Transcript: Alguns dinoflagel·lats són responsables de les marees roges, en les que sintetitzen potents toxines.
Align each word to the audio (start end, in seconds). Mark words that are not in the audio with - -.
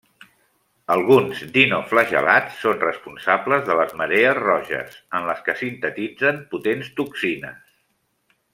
Alguns 0.93 1.41
dinoflagel·lats 1.57 2.55
són 2.63 2.79
responsables 2.85 3.67
de 3.69 3.77
les 3.81 3.93
marees 4.01 4.39
roges, 4.41 4.97
en 5.21 5.29
les 5.31 5.45
que 5.49 5.59
sintetitzen 5.63 6.41
potents 6.55 6.91
toxines. 7.03 7.63